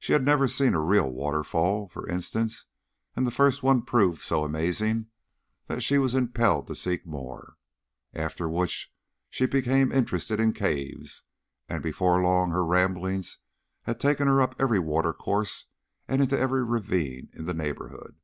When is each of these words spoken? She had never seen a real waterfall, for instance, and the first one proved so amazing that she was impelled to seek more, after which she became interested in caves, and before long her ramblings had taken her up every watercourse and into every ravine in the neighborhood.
She 0.00 0.14
had 0.14 0.24
never 0.24 0.48
seen 0.48 0.74
a 0.74 0.80
real 0.80 1.08
waterfall, 1.08 1.86
for 1.86 2.08
instance, 2.08 2.66
and 3.14 3.24
the 3.24 3.30
first 3.30 3.62
one 3.62 3.82
proved 3.82 4.20
so 4.20 4.42
amazing 4.42 5.06
that 5.68 5.80
she 5.80 5.96
was 5.96 6.12
impelled 6.12 6.66
to 6.66 6.74
seek 6.74 7.06
more, 7.06 7.54
after 8.12 8.48
which 8.48 8.92
she 9.28 9.46
became 9.46 9.92
interested 9.92 10.40
in 10.40 10.54
caves, 10.54 11.22
and 11.68 11.84
before 11.84 12.20
long 12.20 12.50
her 12.50 12.66
ramblings 12.66 13.38
had 13.82 14.00
taken 14.00 14.26
her 14.26 14.42
up 14.42 14.56
every 14.58 14.80
watercourse 14.80 15.66
and 16.08 16.20
into 16.20 16.36
every 16.36 16.64
ravine 16.64 17.30
in 17.32 17.44
the 17.46 17.54
neighborhood. 17.54 18.16